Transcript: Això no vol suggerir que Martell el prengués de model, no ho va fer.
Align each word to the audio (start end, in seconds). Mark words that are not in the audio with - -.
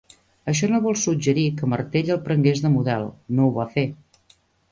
Això 0.51 0.69
no 0.69 0.77
vol 0.85 0.95
suggerir 1.01 1.43
que 1.59 1.69
Martell 1.73 2.09
el 2.17 2.21
prengués 2.29 2.63
de 2.65 2.73
model, 2.79 3.05
no 3.41 3.45
ho 3.49 3.55
va 3.61 3.67
fer. 3.77 3.87